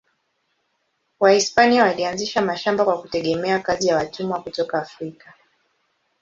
[1.19, 5.33] Wahispania walianzisha mashamba kwa kutegemea kazi ya watumwa kutoka Afrika.